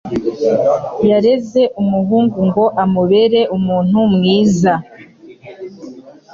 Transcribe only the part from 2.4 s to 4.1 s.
ngo amubere umuntu